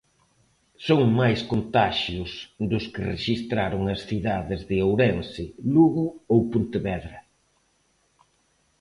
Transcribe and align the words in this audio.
Son 0.87 1.01
máis 1.19 1.39
contaxios 1.51 2.31
dos 2.71 2.85
que 2.93 3.07
rexistraron 3.13 3.81
as 3.93 4.01
cidades 4.09 4.61
de 4.69 4.77
Ourense, 4.87 5.45
Lugo 5.73 6.05
ou 6.33 6.39
Pontevedra. 6.51 7.19